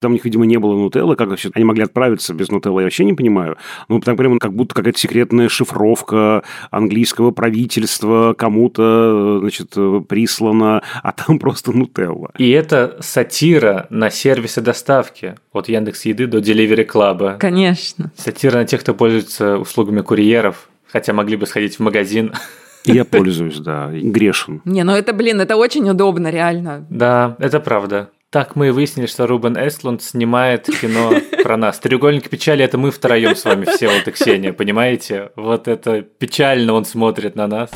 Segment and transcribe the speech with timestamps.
[0.00, 1.14] Там у них, видимо, не было нутеллы.
[1.14, 3.58] Как вообще они могли отправиться без нутеллы, я вообще не понимаю.
[3.88, 9.74] Ну, там прямо как будто какая-то секретная шифровка английского правительства кому-то, значит,
[10.08, 12.30] прислана, а там просто нутелла.
[12.38, 17.36] И это сатира на сервисы доставки от Яндекс Еды до Delivery Club.
[17.36, 18.10] Конечно.
[18.16, 22.32] Сатира на тех, кто пользуется услугами курьеров, хотя могли бы сходить в магазин.
[22.86, 24.62] Я пользуюсь, да, грешен.
[24.64, 26.86] Не, ну это, блин, это очень удобно, реально.
[26.88, 28.08] Да, это правда.
[28.32, 31.80] Так мы и выяснили, что Рубен Эстлунд снимает кино про нас.
[31.80, 35.32] «Треугольник печали»— это мы втроем с вами, все вот и Ксения, понимаете?
[35.34, 37.70] Вот это печально он смотрит на нас.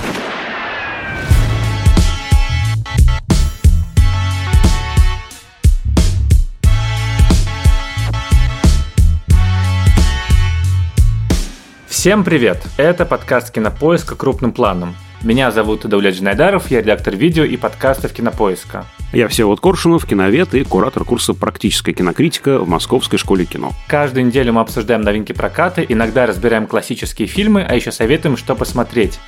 [11.88, 12.64] Всем привет!
[12.76, 14.14] Это подкаст «Кинопоиска.
[14.14, 14.94] Крупным планом».
[15.24, 18.84] Меня зовут Давлет Джинайдаров, я редактор видео и подкастов «Кинопоиска».
[19.10, 23.72] Я Всеволод Коршунов, киновед и куратор курса «Практическая кинокритика» в Московской школе кино.
[23.86, 29.18] Каждую неделю мы обсуждаем новинки проката, иногда разбираем классические фильмы, а еще советуем, что посмотреть.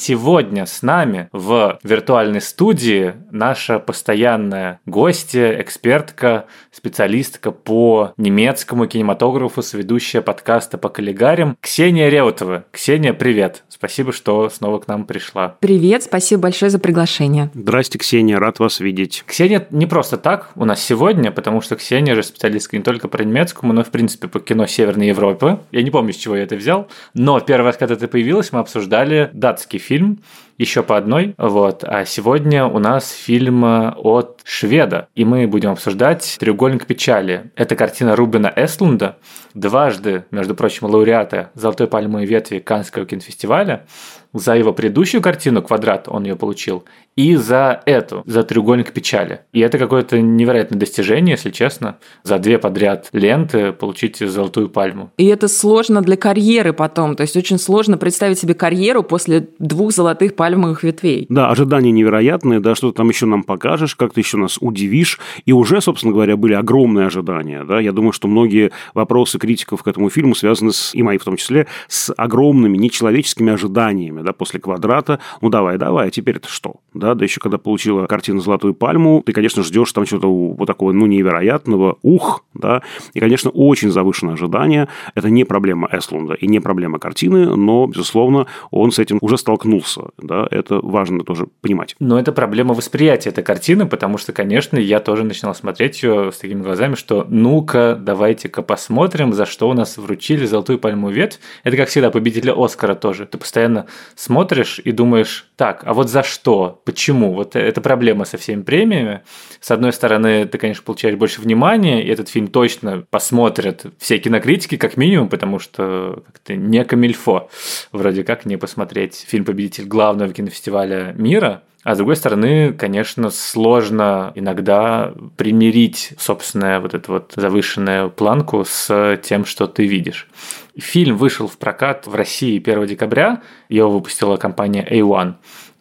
[0.00, 10.22] Сегодня с нами в виртуальной студии наша постоянная гостья, экспертка, специалистка по немецкому кинематографу, сведущая
[10.22, 12.64] подкаста по коллегарям Ксения Реутова.
[12.72, 13.62] Ксения, привет!
[13.68, 15.56] Спасибо, что снова к нам пришла.
[15.60, 17.50] Привет, спасибо большое за приглашение.
[17.52, 19.22] Здрасте, Ксения, рад вас видеть.
[19.26, 23.20] Ксения не просто так у нас сегодня, потому что Ксения же специалистка не только по
[23.20, 25.60] немецкому, но, в принципе, по кино Северной Европы.
[25.72, 28.60] Я не помню, с чего я это взял, но первый раз, когда ты появилась, мы
[28.60, 30.20] обсуждали датский фильм фильм
[30.60, 31.34] еще по одной.
[31.38, 31.84] Вот.
[31.84, 37.50] А сегодня у нас фильм от шведа, и мы будем обсуждать «Треугольник печали».
[37.56, 39.16] Это картина Рубена Эстлунда,
[39.54, 43.86] дважды, между прочим, лауреата «Золотой пальмовой ветви» Каннского кинофестиваля
[44.32, 46.84] за его предыдущую картину «Квадрат» он ее получил,
[47.16, 49.40] и за эту, за «Треугольник печали».
[49.52, 55.10] И это какое-то невероятное достижение, если честно, за две подряд ленты получить золотую пальму.
[55.16, 59.92] И это сложно для карьеры потом, то есть очень сложно представить себе карьеру после двух
[59.92, 61.26] золотых пальмовых ветвей.
[61.28, 65.20] Да, ожидания невероятные, да, что ты там еще нам покажешь, как ты еще нас удивишь,
[65.46, 69.88] и уже, собственно говоря, были огромные ожидания, да, я думаю, что многие вопросы критиков к
[69.88, 74.58] этому фильму связаны с, и мои в том числе, с огромными нечеловеческими ожиданиями, да, после
[74.58, 76.76] квадрата, ну давай, давай, а теперь это что?
[76.94, 80.92] Да, да еще когда получила картину «Золотую пальму», ты, конечно, ждешь там чего-то вот такого,
[80.92, 82.82] ну, невероятного, ух, да,
[83.14, 84.88] и, конечно, очень завышенное ожидание.
[85.14, 90.02] Это не проблема Эслунда и не проблема картины, но, безусловно, он с этим уже столкнулся,
[90.30, 91.96] да, это важно тоже понимать.
[91.98, 96.38] Но это проблема восприятия этой картины, потому что, конечно, я тоже начинал смотреть ее с
[96.38, 101.40] такими глазами, что ну-ка, давайте-ка посмотрим, за что у нас вручили «Золотую пальму ветвь».
[101.64, 103.26] Это, как всегда, победителя Оскара тоже.
[103.26, 106.80] Ты постоянно смотришь и думаешь, так, а вот за что?
[106.84, 107.34] Почему?
[107.34, 109.22] Вот это проблема со всеми премиями.
[109.60, 114.76] С одной стороны, ты, конечно, получаешь больше внимания, и этот фильм точно посмотрят все кинокритики,
[114.76, 117.50] как минимум, потому что как-то не камильфо
[117.90, 119.86] вроде как не посмотреть фильм-победитель
[120.20, 121.62] главного кинофестиваля мира.
[121.82, 129.18] А с другой стороны, конечно, сложно иногда примирить собственную вот эту вот завышенную планку с
[129.22, 130.28] тем, что ты видишь.
[130.76, 133.40] Фильм вышел в прокат в России 1 декабря,
[133.70, 135.34] его выпустила компания A1.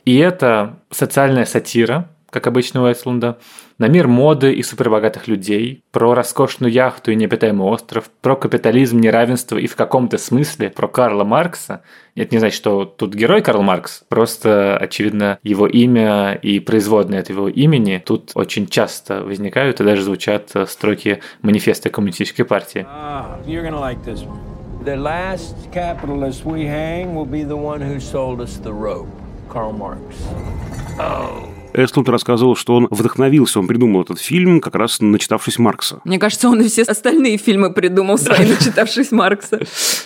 [0.05, 3.37] И это социальная сатира, как обычно у Эслунда,
[3.79, 9.57] на мир моды и супербогатых людей, про роскошную яхту и необитаемый остров, про капитализм, неравенство
[9.57, 11.81] и в каком-то смысле про Карла Маркса.
[12.13, 17.29] Это не значит, что тут герой Карл Маркс, просто, очевидно, его имя и производные от
[17.29, 22.85] его имени тут очень часто возникают и даже звучат строки манифеста Коммунистической партии.
[22.87, 23.39] Ah,
[24.85, 29.09] The last capitalist we hang will be the one who sold us the rope,
[29.49, 29.99] Karl Marx.
[30.97, 31.58] Oh.
[31.73, 36.01] Эстлунд рассказывал, что он вдохновился, он придумал этот фильм, как раз начитавшись Маркса.
[36.03, 39.61] Мне кажется, он и все остальные фильмы придумал свои, начитавшись Маркса.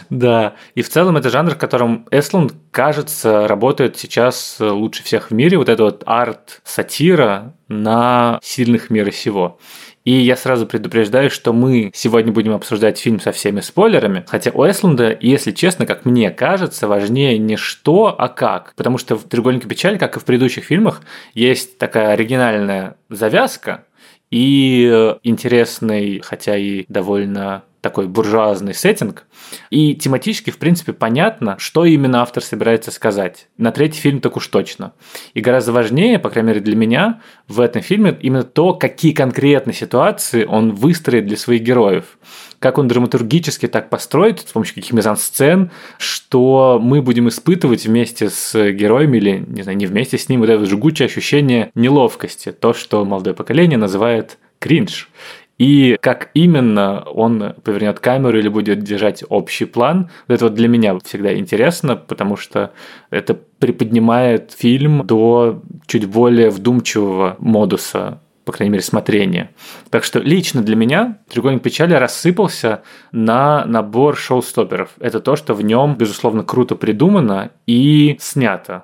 [0.10, 5.34] Да, и в целом это жанр, в котором Эстлунд, кажется, работает сейчас лучше всех в
[5.34, 5.58] мире.
[5.58, 9.58] Вот это вот арт-сатира на сильных мира сего.
[10.04, 14.64] И я сразу предупреждаю, что мы сегодня будем обсуждать фильм со всеми спойлерами, хотя у
[14.70, 18.74] Эслунда, если честно, как мне кажется, важнее не что, а как.
[18.76, 21.02] Потому что в «Треугольнике печали», как и в предыдущих фильмах,
[21.34, 23.86] есть такая оригинальная завязка
[24.30, 29.26] и интересный, хотя и довольно такой буржуазный сеттинг.
[29.70, 33.50] И тематически, в принципе, понятно, что именно автор собирается сказать.
[33.58, 34.94] На третий фильм так уж точно.
[35.34, 39.74] И гораздо важнее, по крайней мере для меня, в этом фильме именно то, какие конкретные
[39.74, 42.18] ситуации он выстроит для своих героев
[42.60, 48.72] как он драматургически так построит с помощью каких мизансцен, что мы будем испытывать вместе с
[48.72, 53.04] героями или, не знаю, не вместе с ним, вот это жгучее ощущение неловкости, то, что
[53.04, 55.10] молодое поколение называет кринж.
[55.64, 61.00] И как именно он повернет камеру или будет держать общий план, это вот для меня
[61.00, 62.74] всегда интересно, потому что
[63.10, 69.52] это приподнимает фильм до чуть более вдумчивого модуса по крайней мере, смотрения.
[69.90, 72.84] Так что лично для меня «Треугольник печали» рассыпался
[73.14, 74.90] на набор шоу-стоперов.
[75.00, 78.84] Это то, что в нем, безусловно, круто придумано и снято.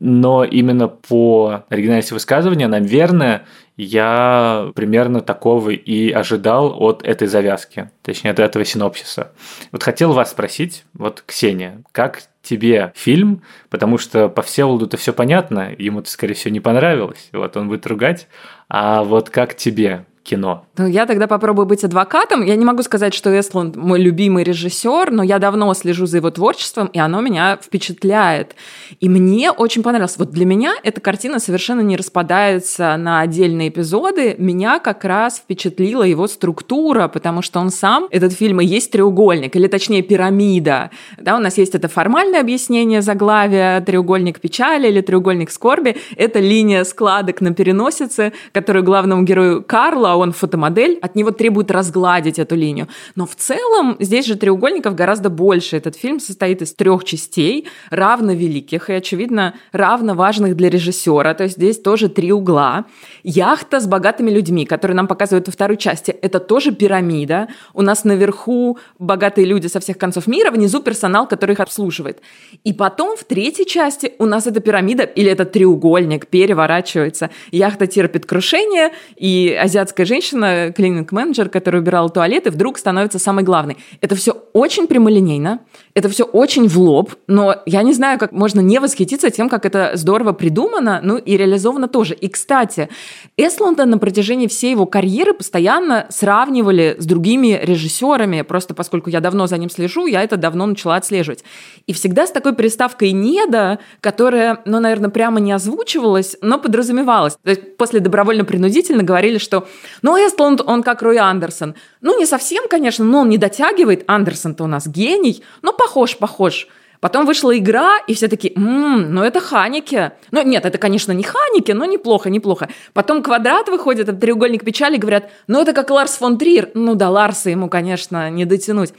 [0.00, 3.46] Но именно по оригинальности высказывания, наверное,
[3.76, 9.32] я примерно такого и ожидал от этой завязки, точнее, от этого синопсиса.
[9.72, 15.74] Вот хотел вас спросить, вот, Ксения, как тебе фильм, потому что по Всеволоду-то все понятно,
[15.76, 18.28] ему-то, скорее всего, не понравилось, вот он будет ругать,
[18.68, 20.04] а вот как тебе?
[20.28, 20.66] Кино.
[20.76, 22.44] Ну, я тогда попробую быть адвокатом.
[22.44, 26.30] Я не могу сказать, что Эсланд мой любимый режиссер, но я давно слежу за его
[26.30, 28.54] творчеством, и оно меня впечатляет.
[29.00, 30.16] И мне очень понравилось.
[30.18, 34.36] Вот для меня эта картина совершенно не распадается на отдельные эпизоды.
[34.38, 39.56] Меня как раз впечатлила его структура, потому что он сам, этот фильм и есть треугольник,
[39.56, 40.90] или точнее пирамида.
[41.18, 45.96] Да, у нас есть это формальное объяснение заглавия треугольник печали или треугольник скорби.
[46.16, 52.38] Это линия складок на переносице, которую главному герою Карла он фотомодель, от него требует разгладить
[52.38, 52.88] эту линию.
[53.14, 55.76] Но в целом здесь же треугольников гораздо больше.
[55.76, 61.34] Этот фильм состоит из трех частей, равно великих и, очевидно, равно важных для режиссера.
[61.34, 62.84] То есть здесь тоже три угла.
[63.22, 67.48] Яхта с богатыми людьми, которую нам показывают во второй части, это тоже пирамида.
[67.74, 72.20] У нас наверху богатые люди со всех концов мира, внизу персонал, который их обслуживает.
[72.64, 77.30] И потом в третьей части у нас эта пирамида или этот треугольник переворачивается.
[77.50, 83.76] Яхта терпит крушение, и азиатская женщина, клининг-менеджер, которая убирала туалеты, вдруг становится самой главной.
[84.00, 85.60] Это все очень прямолинейно,
[85.94, 89.64] это все очень в лоб, но я не знаю, как можно не восхититься тем, как
[89.66, 92.14] это здорово придумано, ну и реализовано тоже.
[92.14, 92.88] И, кстати,
[93.36, 99.46] Эслонда на протяжении всей его карьеры постоянно сравнивали с другими режиссерами, просто поскольку я давно
[99.46, 101.44] за ним слежу, я это давно начала отслеживать.
[101.86, 107.36] И всегда с такой приставкой «неда», которая, ну, наверное, прямо не озвучивалась, но подразумевалась.
[107.42, 109.66] То есть после добровольно-принудительно говорили, что
[110.02, 111.74] ну, Эстланд, он как Рой Андерсон.
[112.00, 114.04] Ну, не совсем, конечно, но он не дотягивает.
[114.06, 115.42] Андерсон-то у нас гений.
[115.62, 116.68] Но похож, похож.
[117.00, 120.12] Потом вышла игра, и все такие, ммм, ну это Ханики.
[120.32, 122.68] Ну нет, это, конечно, не Ханики, но неплохо, неплохо.
[122.92, 126.70] Потом квадрат выходит, это треугольник печали, говорят, ну это как Ларс фон Трир.
[126.74, 128.92] Ну да, Ларса ему, конечно, не дотянуть.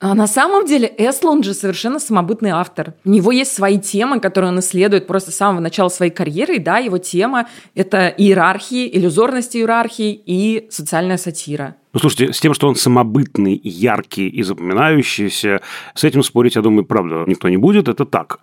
[0.00, 2.94] А на самом деле Эслон же совершенно самобытный автор.
[3.04, 6.56] У него есть свои темы, которые он исследует просто с самого начала своей карьеры.
[6.56, 11.74] И да, его тема– это иерархии, иллюзорность иерархии и социальная сатира.
[11.94, 15.62] Ну, слушайте, с тем, что он самобытный, яркий и запоминающийся,
[15.94, 17.88] с этим спорить, я думаю, правда, никто не будет.
[17.88, 18.40] Это так.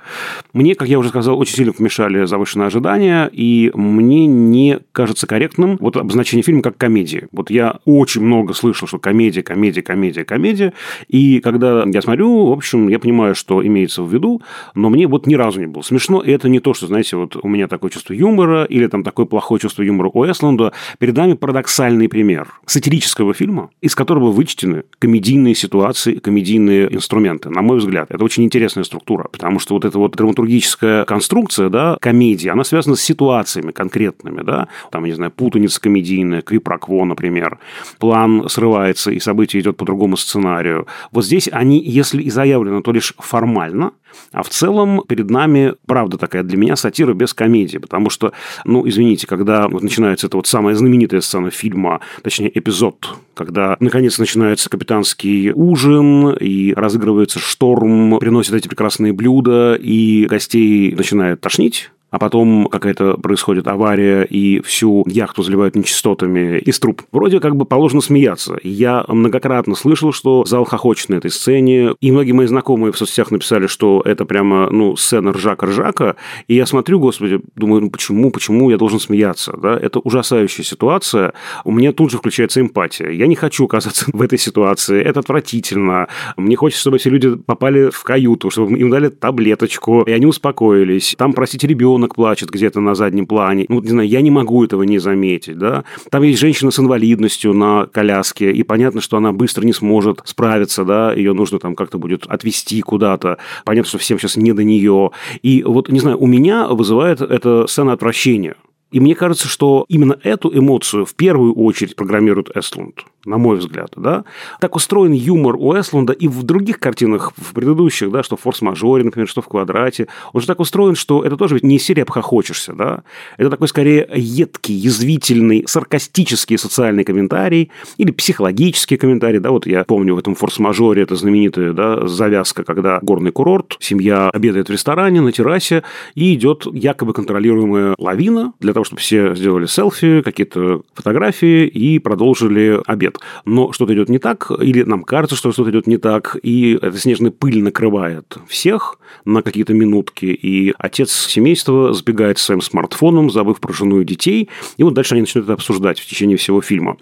[0.53, 5.77] Мне, как я уже сказал, очень сильно помешали завышенные ожидания, и мне не кажется корректным
[5.79, 7.27] вот обозначение фильма как комедии.
[7.31, 10.73] Вот я очень много слышал, что комедия, комедия, комедия, комедия,
[11.07, 14.41] и когда я смотрю, в общем, я понимаю, что имеется в виду,
[14.73, 17.37] но мне вот ни разу не было смешно, и это не то, что, знаете, вот
[17.39, 20.73] у меня такое чувство юмора или там такое плохое чувство юмора у Эсланда.
[20.97, 27.49] Перед нами парадоксальный пример сатирического фильма, из которого вычтены комедийные ситуации, комедийные инструменты.
[27.49, 31.97] На мой взгляд, это очень интересная структура, потому что вот эта вот драматургическая конструкция, да,
[32.01, 37.59] комедии, она связана с ситуациями конкретными, да, там, я не знаю, путаница комедийная, квипрокво, например,
[37.99, 40.87] план срывается, и событие идет по другому сценарию.
[41.11, 43.91] Вот здесь они, если и заявлены, то лишь формально,
[44.31, 48.33] а в целом перед нами, правда такая для меня, сатира без комедии, потому что,
[48.65, 54.17] ну, извините, когда вот начинается эта вот самая знаменитая сцена фильма, точнее, эпизод, когда, наконец,
[54.19, 62.17] начинается капитанский ужин, и разыгрывается шторм, приносят эти прекрасные блюда, и гостей начинает тошнить, а
[62.17, 67.01] потом какая-то происходит авария, и всю яхту заливают нечистотами из труб.
[67.11, 68.57] Вроде как бы положено смеяться.
[68.63, 73.31] Я многократно слышал, что зал хохочет на этой сцене, и многие мои знакомые в соцсетях
[73.31, 76.15] написали, что это прямо, ну, сцена ржака-ржака,
[76.47, 79.77] и я смотрю, господи, думаю, ну почему, почему я должен смеяться, да?
[79.77, 81.33] Это ужасающая ситуация,
[81.65, 83.09] у меня тут же включается эмпатия.
[83.09, 86.07] Я не хочу оказаться в этой ситуации, это отвратительно.
[86.37, 91.13] Мне хочется, чтобы эти люди попали в каюту, чтобы им дали таблеточку, и они успокоились.
[91.17, 93.65] Там, простите, ребенок ребенок плачет где-то на заднем плане.
[93.69, 95.83] Ну, не знаю, я не могу этого не заметить, да.
[96.11, 100.83] Там есть женщина с инвалидностью на коляске, и понятно, что она быстро не сможет справиться,
[100.83, 103.37] да, ее нужно там как-то будет отвезти куда-то.
[103.63, 105.11] Понятно, что всем сейчас не до нее.
[105.41, 108.55] И вот, не знаю, у меня вызывает эта сцена отвращения.
[108.91, 113.91] И мне кажется, что именно эту эмоцию в первую очередь программирует Эстлунд на мой взгляд,
[113.95, 114.23] да.
[114.59, 119.03] Так устроен юмор у Эслунда и в других картинах, в предыдущих, да, что в «Форс-мажоре»,
[119.03, 120.07] например, что в «Квадрате».
[120.33, 123.03] Он же так устроен, что это тоже ведь не серия «Обхохочешься», да.
[123.37, 129.51] Это такой, скорее, едкий, язвительный, саркастический социальный комментарий или психологический комментарий, да.
[129.51, 134.69] Вот я помню в этом «Форс-мажоре» это знаменитая, да, завязка, когда горный курорт, семья обедает
[134.69, 140.21] в ресторане на террасе, и идет якобы контролируемая лавина для того, чтобы все сделали селфи,
[140.21, 143.45] какие-то фотографии и продолжили обед нет.
[143.45, 146.97] Но что-то идет не так, или нам кажется, что что-то идет не так, и эта
[146.97, 153.73] снежная пыль накрывает всех на какие-то минутки, и отец семейства сбегает своим смартфоном, забыв про
[153.73, 156.97] жену и детей, и вот дальше они начинают это обсуждать в течение всего фильма.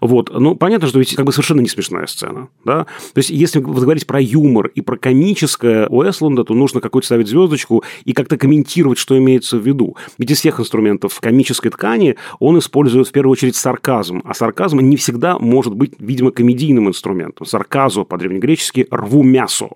[0.00, 0.30] Вот.
[0.32, 2.84] Ну, понятно, что ведь как бы совершенно не смешная сцена, да?
[2.84, 7.06] То есть, если вы говорить про юмор и про комическое у Эслунда, то нужно какую-то
[7.06, 9.96] ставить звездочку и как-то комментировать, что имеется в виду.
[10.18, 14.96] Ведь из всех инструментов комической ткани он использует в первую очередь сарказм, а сарказм не
[14.96, 17.44] всегда может может быть, видимо, комедийным инструментом.
[17.44, 19.68] Сарказу по-древнегречески «рву мясо».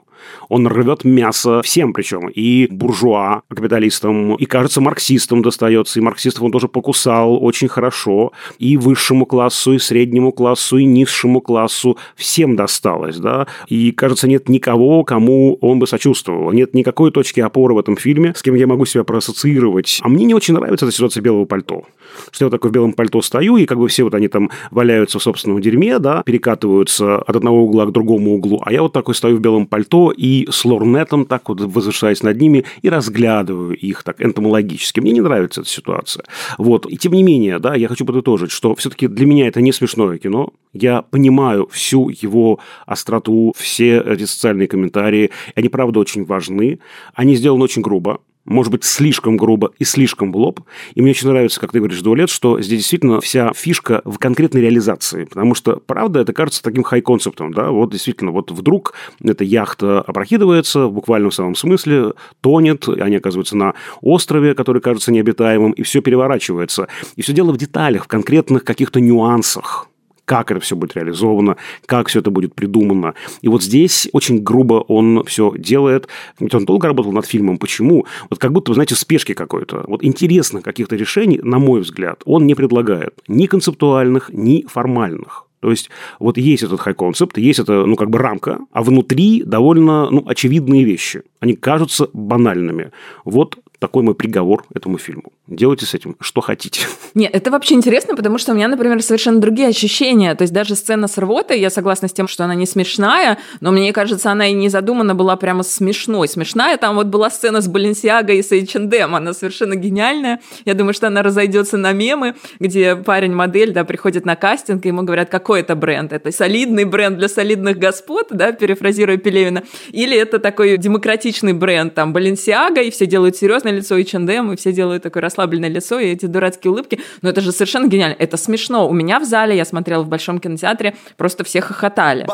[0.48, 6.52] Он рвет мясо всем причем, и буржуа, капиталистам, и, кажется, марксистам достается, и марксистов он
[6.52, 13.16] тоже покусал очень хорошо, и высшему классу, и среднему классу, и низшему классу, всем досталось,
[13.16, 17.96] да, и, кажется, нет никого, кому он бы сочувствовал, нет никакой точки опоры в этом
[17.96, 20.00] фильме, с кем я могу себя проассоциировать.
[20.02, 21.84] А мне не очень нравится эта ситуация белого пальто.
[22.30, 24.50] Что я вот такой в белом пальто стою, и как бы все вот они там
[24.70, 28.92] валяются в собственном дерьме, да, перекатываются от одного угла к другому углу, а я вот
[28.92, 33.76] такой стою в белом пальто и с лорнетом так вот возвышаясь над ними и разглядываю
[33.76, 35.00] их так энтомологически.
[35.00, 36.24] Мне не нравится эта ситуация.
[36.58, 36.86] Вот.
[36.86, 40.18] И тем не менее, да, я хочу подытожить, что все-таки для меня это не смешное
[40.18, 40.52] кино.
[40.72, 45.30] Я понимаю всю его остроту, все эти социальные комментарии.
[45.54, 46.78] Они, правда, очень важны.
[47.14, 50.60] Они сделаны очень грубо может быть, слишком грубо и слишком в лоб.
[50.94, 54.60] И мне очень нравится, как ты говоришь, Дуалет, что здесь действительно вся фишка в конкретной
[54.60, 55.24] реализации.
[55.24, 57.52] Потому что, правда, это кажется таким хай-концептом.
[57.52, 57.70] Да?
[57.70, 63.74] Вот действительно, вот вдруг эта яхта опрокидывается, в буквальном самом смысле, тонет, они оказываются на
[64.00, 66.88] острове, который кажется необитаемым, и все переворачивается.
[67.16, 69.88] И все дело в деталях, в конкретных каких-то нюансах
[70.24, 73.14] как это все будет реализовано, как все это будет придумано.
[73.40, 76.08] И вот здесь очень грубо он все делает.
[76.38, 77.58] Ведь он долго работал над фильмом.
[77.58, 78.06] Почему?
[78.30, 79.84] Вот как будто, вы знаете, в спешке какой-то.
[79.86, 83.14] Вот интересно каких-то решений, на мой взгляд, он не предлагает.
[83.28, 85.46] Ни концептуальных, ни формальных.
[85.60, 90.10] То есть, вот есть этот хай-концепт, есть это, ну, как бы рамка, а внутри довольно,
[90.10, 91.22] ну, очевидные вещи.
[91.38, 92.90] Они кажутся банальными.
[93.24, 95.32] Вот такой мой приговор этому фильму.
[95.48, 96.86] Делайте с этим что хотите.
[97.14, 100.36] Нет, это вообще интересно, потому что у меня, например, совершенно другие ощущения.
[100.36, 103.72] То есть даже сцена с рвотой, я согласна с тем, что она не смешная, но
[103.72, 106.28] мне кажется, она и не задумана была прямо смешной.
[106.28, 110.40] Смешная там вот была сцена с Баленсиаго и с H&M, она совершенно гениальная.
[110.64, 115.02] Я думаю, что она разойдется на мемы, где парень-модель, да, приходит на кастинг, и ему
[115.02, 116.12] говорят, какой это бренд?
[116.12, 122.12] Это солидный бренд для солидных господ, да, перефразируя Пелевина, или это такой демократичный бренд, там,
[122.12, 126.26] Баленсиаго, и все делают серьезно, лицо H&M, и все делают такое расслабленное лицо и эти
[126.26, 127.00] дурацкие улыбки.
[127.22, 128.16] Но это же совершенно гениально.
[128.18, 128.88] Это смешно.
[128.88, 132.26] У меня в зале, я смотрела в Большом кинотеатре, просто все хохотали.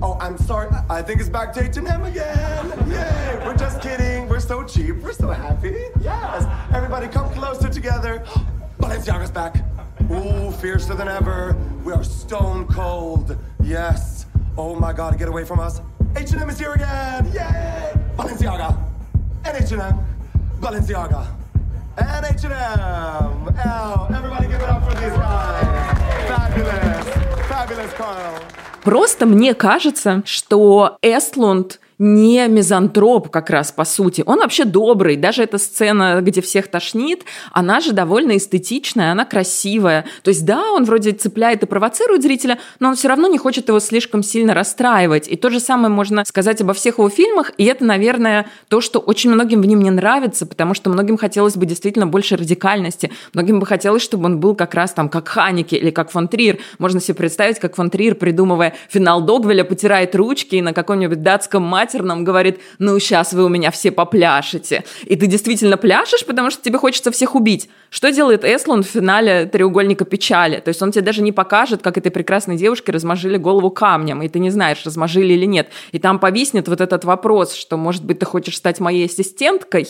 [0.00, 0.68] Oh, I'm sorry.
[0.88, 2.72] I think it's back to H&M again.
[2.88, 3.42] Yay!
[3.44, 4.28] We're just kidding.
[4.28, 5.02] We're so cheap.
[5.02, 5.74] We're so happy.
[6.00, 6.46] Yes.
[6.72, 8.24] Everybody come closer together.
[8.79, 9.63] Balenciaga's back.
[10.11, 11.55] Ooh, fiercer than ever.
[11.83, 13.37] We are stone cold.
[13.61, 14.25] Yes.
[14.57, 15.81] Oh my God, get away from us.
[16.15, 17.25] H&M is here again.
[17.33, 17.93] Yay!
[18.17, 18.77] Balenciaga.
[19.45, 19.99] And H&M.
[20.59, 21.27] Balenciaga.
[21.97, 22.51] And H&M.
[23.65, 26.27] Oh, everybody give it up for these guys.
[26.27, 27.47] Fabulous.
[27.47, 28.41] Fabulous, Carl.
[28.83, 34.22] Просто мне кажется, что Эстлунд не мизантроп как раз по сути.
[34.24, 35.16] Он вообще добрый.
[35.16, 40.04] Даже эта сцена, где всех тошнит, она же довольно эстетичная, она красивая.
[40.22, 43.68] То есть да, он вроде цепляет и провоцирует зрителя, но он все равно не хочет
[43.68, 45.28] его слишком сильно расстраивать.
[45.28, 47.52] И то же самое можно сказать обо всех его фильмах.
[47.58, 51.56] И это, наверное, то, что очень многим в нем не нравится, потому что многим хотелось
[51.56, 53.10] бы действительно больше радикальности.
[53.34, 56.58] Многим бы хотелось, чтобы он был как раз там как Ханеке или как фон Трир.
[56.78, 61.62] Можно себе представить, как фон Трир, придумывая финал Догвеля, потирает ручки и на каком-нибудь датском
[61.88, 64.84] матче матерном говорит, ну, сейчас вы у меня все попляшете.
[65.06, 67.68] И ты действительно пляшешь, потому что тебе хочется всех убить.
[67.90, 70.60] Что делает Эслун в финале «Треугольника печали»?
[70.60, 74.28] То есть он тебе даже не покажет, как этой прекрасной девушке размажили голову камнем, и
[74.28, 75.68] ты не знаешь, размажили или нет.
[75.92, 79.88] И там повиснет вот этот вопрос, что, может быть, ты хочешь стать моей ассистенткой,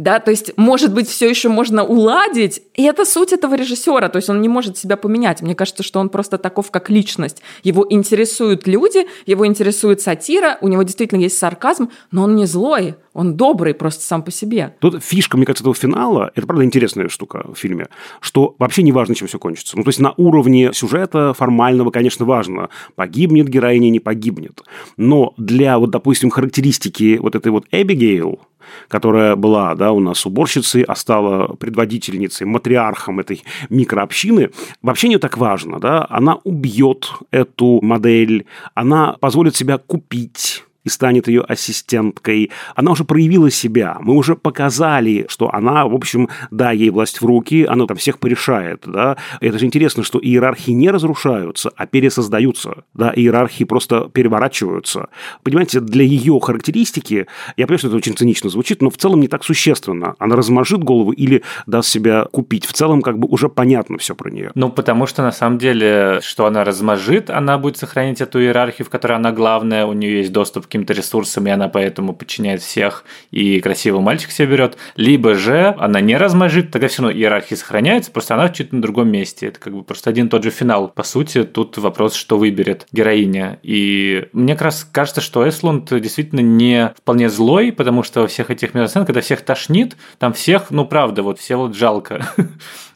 [0.00, 4.16] да, то есть, может быть, все еще можно уладить, и это суть этого режиссера, то
[4.16, 5.42] есть он не может себя поменять.
[5.42, 7.42] Мне кажется, что он просто таков как личность.
[7.64, 12.94] Его интересуют люди, его интересует сатира, у него действительно есть сарказм, но он не злой,
[13.12, 14.76] он добрый просто сам по себе.
[14.80, 17.88] Тут фишка, мне кажется, этого финала, это правда интересная штука в фильме,
[18.20, 19.76] что вообще не важно, чем все кончится.
[19.76, 24.62] Ну, то есть на уровне сюжета формального, конечно, важно, погибнет героиня, не погибнет.
[24.96, 28.40] Но для, вот, допустим, характеристики вот этой вот Эбигейл,
[28.88, 34.50] которая была да, у нас уборщицей, а стала предводительницей, матриархом этой микрообщины,
[34.82, 35.80] вообще не так важно.
[35.80, 36.06] Да?
[36.08, 42.50] Она убьет эту модель, она позволит себя купить и станет ее ассистенткой.
[42.74, 43.98] Она уже проявила себя.
[44.00, 48.18] Мы уже показали, что она, в общем, да, ей власть в руки, она там всех
[48.18, 49.16] порешает, да.
[49.40, 55.08] Это же интересно, что иерархии не разрушаются, а пересоздаются, да, иерархии просто переворачиваются.
[55.42, 59.28] Понимаете, для ее характеристики, я понимаю, что это очень цинично звучит, но в целом не
[59.28, 60.14] так существенно.
[60.18, 62.64] Она размажит голову или даст себя купить.
[62.64, 64.50] В целом, как бы уже понятно все про нее.
[64.54, 68.90] Ну, потому что на самом деле, что она размажит, она будет сохранить эту иерархию, в
[68.90, 73.60] которой она главная, у нее есть доступ каким-то ресурсам, и она поэтому подчиняет всех, и
[73.60, 74.76] красивый мальчик себе берет.
[74.94, 79.10] Либо же она не размажит, тогда все равно иерархия сохраняется, просто она чуть на другом
[79.10, 79.48] месте.
[79.48, 80.88] Это как бы просто один и тот же финал.
[80.88, 83.58] По сути, тут вопрос, что выберет героиня.
[83.64, 88.50] И мне как раз кажется, что Эслунд действительно не вполне злой, потому что во всех
[88.50, 92.26] этих миросценах, когда всех тошнит, там всех, ну правда, вот все вот жалко.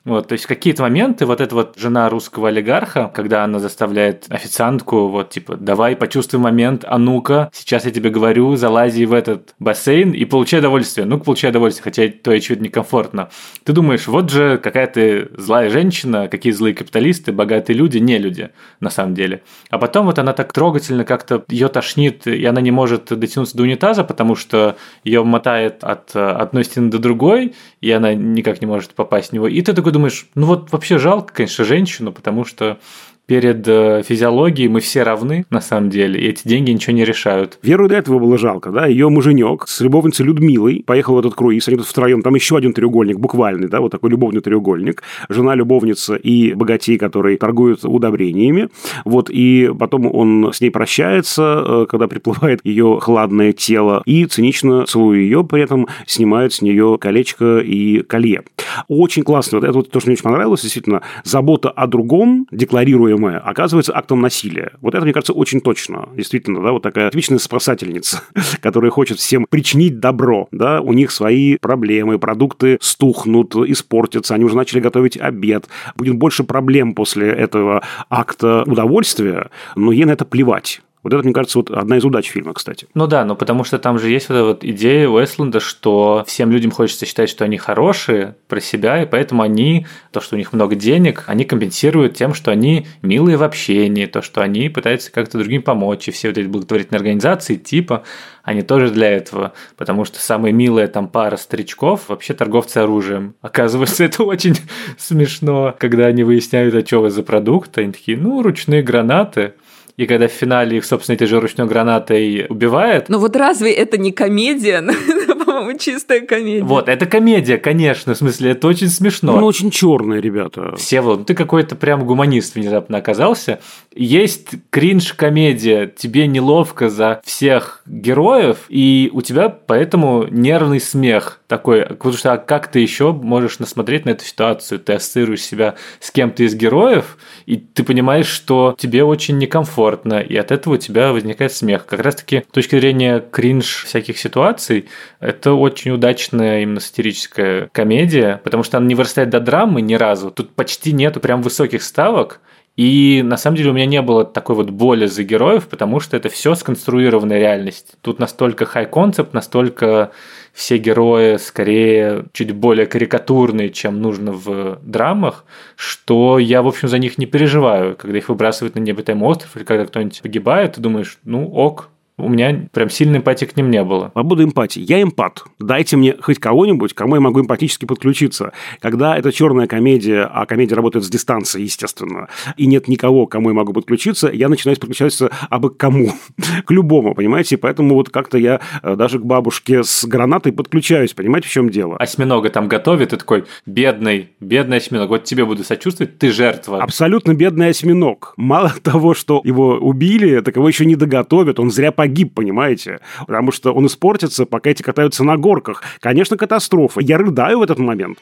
[0.04, 5.08] Вот, то есть какие-то моменты, вот эта вот жена русского олигарха, когда она заставляет официантку,
[5.08, 10.12] вот типа, давай почувствуй момент, а ну-ка, сейчас я тебе говорю, залази в этот бассейн
[10.12, 11.06] и получай удовольствие.
[11.06, 13.30] Ну-ка, получай удовольствие, хотя то очевидно некомфортно.
[13.64, 18.50] Ты думаешь, вот же какая ты злая женщина, какие злые капиталисты, богатые люди, не люди,
[18.80, 19.40] на самом деле.
[19.70, 23.62] А потом вот она так трогательно как-то ее тошнит, и она не может дотянуться до
[23.62, 28.92] унитаза, потому что ее мотает от одной стены до другой, и она никак не может
[28.92, 29.48] попасть в него.
[29.48, 32.78] И ты такой думаешь, ну вот вообще жалко, конечно, женщину, потому что
[33.26, 37.58] перед э, физиологией мы все равны, на самом деле, и эти деньги ничего не решают.
[37.62, 41.68] Веру до этого было жалко, да, ее муженек с любовницей Людмилой поехал в этот круиз,
[41.68, 46.16] они тут втроем, там еще один треугольник, буквальный, да, вот такой любовный треугольник, жена, любовница
[46.16, 48.68] и богатей, которые торгуют удобрениями,
[49.04, 54.84] вот, и потом он с ней прощается, э, когда приплывает ее хладное тело, и цинично
[54.86, 58.42] целуя ее, при этом снимает с нее колечко и колье.
[58.88, 63.13] Очень классно, вот это вот то, что мне очень понравилось, действительно, забота о другом, декларируя
[63.14, 64.72] требуемое оказывается актом насилия.
[64.80, 66.08] Вот это, мне кажется, очень точно.
[66.16, 68.22] Действительно, да, вот такая типичная спасательница,
[68.60, 74.56] которая хочет всем причинить добро, да, у них свои проблемы, продукты стухнут, испортятся, они уже
[74.56, 80.80] начали готовить обед, будет больше проблем после этого акта удовольствия, но ей на это плевать.
[81.04, 82.88] Вот это, мне кажется, вот одна из удач фильма, кстати.
[82.94, 86.50] Ну да, но потому что там же есть вот эта вот идея Уэстланда, что всем
[86.50, 90.54] людям хочется считать, что они хорошие про себя, и поэтому они, то, что у них
[90.54, 95.38] много денег, они компенсируют тем, что они милые в общении, то, что они пытаются как-то
[95.38, 98.02] другим помочь, и все вот эти благотворительные организации типа,
[98.42, 103.34] они тоже для этого, потому что самая милая там пара старичков вообще торговцы оружием.
[103.40, 104.56] Оказывается, это очень
[104.98, 109.54] смешно, когда они выясняют, а что вы за продукт, они такие, ну, ручные гранаты,
[109.96, 113.08] и когда в финале их, собственно, этой же ручной гранатой убивает.
[113.08, 114.82] Ну вот разве это не комедия?
[115.54, 116.64] по-моему, чистая комедия.
[116.64, 119.38] Вот, это комедия, конечно, в смысле, это очень смешно.
[119.38, 120.74] Ну, очень черные ребята.
[120.76, 123.60] Все вот, ты какой-то прям гуманист внезапно оказался.
[123.94, 132.14] Есть кринж-комедия, тебе неловко за всех героев, и у тебя поэтому нервный смех такой, потому
[132.14, 134.80] что а как ты еще можешь насмотреть на эту ситуацию?
[134.80, 140.36] Ты ассоциируешь себя с кем-то из героев, и ты понимаешь, что тебе очень некомфортно, и
[140.36, 141.86] от этого у тебя возникает смех.
[141.86, 144.88] Как раз-таки с точки зрения кринж всяких ситуаций,
[145.20, 150.30] это очень удачная именно сатирическая комедия, потому что она не вырастает до драмы ни разу.
[150.30, 152.40] Тут почти нету прям высоких ставок,
[152.76, 156.16] и на самом деле у меня не было такой вот боли за героев, потому что
[156.16, 157.94] это все сконструированная реальность.
[158.00, 160.10] Тут настолько хай концепт, настолько
[160.52, 165.44] все герои скорее чуть более карикатурные, чем нужно в драмах,
[165.76, 167.96] что я, в общем, за них не переживаю.
[167.96, 172.28] Когда их выбрасывают на необитаемый остров или когда кто-нибудь погибает, ты думаешь, ну ок, у
[172.28, 174.10] меня прям сильной эмпатии к ним не было.
[174.14, 174.80] По поводу эмпатии.
[174.80, 175.44] Я эмпат.
[175.58, 178.52] Дайте мне хоть кого-нибудь, кому я могу эмпатически подключиться.
[178.80, 183.54] Когда это черная комедия, а комедия работает с дистанции, естественно, и нет никого, кому я
[183.54, 186.12] могу подключиться, я начинаю подключаться абы к кому.
[186.64, 187.56] к любому, понимаете?
[187.56, 191.96] Поэтому вот как-то я э, даже к бабушке с гранатой подключаюсь, понимаете, в чем дело?
[191.96, 196.82] Осьминога там готовит, и такой, бедный, бедный осьминог, вот тебе буду сочувствовать, ты жертва.
[196.82, 198.34] Абсолютно бедный осьминог.
[198.36, 203.00] Мало того, что его убили, так его еще не доготовят, он зря погиб, понимаете?
[203.26, 205.82] Потому что он испортится, пока эти катаются на горках.
[206.00, 207.00] Конечно, катастрофа.
[207.00, 208.18] Я рыдаю в этот момент.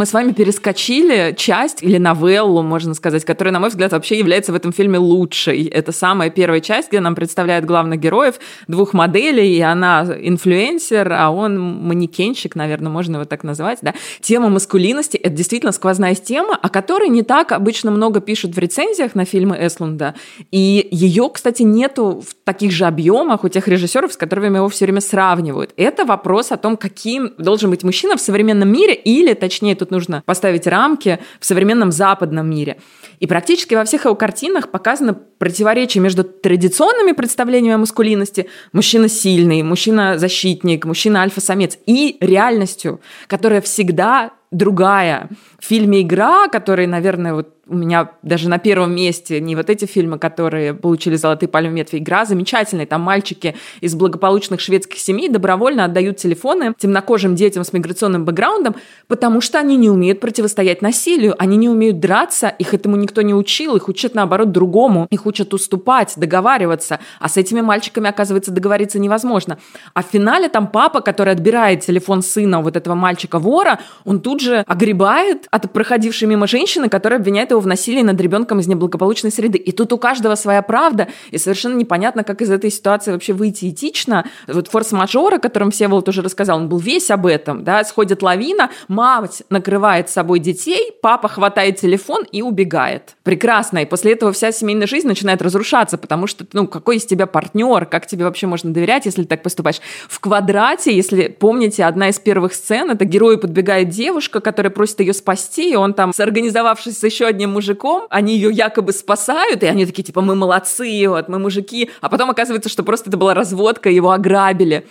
[0.00, 4.50] Мы с вами перескочили часть или новеллу, можно сказать, которая, на мой взгляд, вообще является
[4.50, 5.66] в этом фильме лучшей.
[5.66, 8.36] Это самая первая часть, где нам представляют главных героев,
[8.66, 13.80] двух моделей, и она инфлюенсер, а он манекенщик, наверное, можно его так назвать.
[13.82, 13.92] Да?
[14.22, 19.14] Тема маскулинности– это действительно сквозная тема, о которой не так обычно много пишут в рецензиях
[19.14, 20.14] на фильмы Эслунда.
[20.50, 24.86] И ее, кстати, нету в таких же объемах у тех режиссеров, с которыми его все
[24.86, 25.74] время сравнивают.
[25.76, 30.22] Это вопрос о том, каким должен быть мужчина в современном мире, или, точнее, тут нужно
[30.26, 32.80] поставить рамки в современном западном мире.
[33.18, 39.62] И практически во всех его картинах показано противоречие между традиционными представлениями о маскулинности мужчина сильный,
[39.62, 45.28] мужчина защитник, мужчина альфа-самец и реальностью, которая всегда другая.
[45.58, 49.84] В фильме «Игра», который, наверное, вот у меня даже на первом месте не вот эти
[49.84, 51.98] фильмы, которые получили «Золотые пальмы ветви».
[51.98, 52.84] «Игра» замечательная.
[52.84, 58.74] Там мальчики из благополучных шведских семей добровольно отдают телефоны темнокожим детям с миграционным бэкграундом,
[59.06, 63.34] потому что они не умеют противостоять насилию, они не умеют драться, их этому никто не
[63.34, 68.98] учил, их учат, наоборот, другому, их учат уступать, договариваться, а с этими мальчиками, оказывается, договориться
[68.98, 69.58] невозможно.
[69.94, 74.64] А в финале там папа, который отбирает телефон сына вот этого мальчика-вора, он тут же
[74.66, 79.58] огребает от проходившей мимо женщины, которая обвиняет его в насилии над ребенком из неблагополучной среды.
[79.58, 83.70] И тут у каждого своя правда, и совершенно непонятно, как из этой ситуации вообще выйти
[83.70, 84.26] этично.
[84.46, 88.70] Вот форс-мажор, о котором Всеволод уже рассказал, он был весь об этом, да, сходит лавина,
[88.88, 93.16] мать накрывает собой детей, папа хватает телефон и убегает.
[93.22, 93.78] Прекрасно.
[93.78, 97.86] И после этого вся семейная жизнь начинает разрушаться, потому что, ну, какой из тебя партнер,
[97.86, 99.80] как тебе вообще можно доверять, если ты так поступаешь.
[100.08, 105.12] В квадрате, если помните, одна из первых сцен, это герою подбегает девушка, которая просит ее
[105.12, 109.86] спасти, и он там, соорганизовавшись с еще одним мужиком, они ее якобы спасают, и они
[109.86, 113.90] такие, типа, мы молодцы, вот, мы мужики, а потом оказывается, что просто это была разводка,
[113.90, 114.86] его ограбили.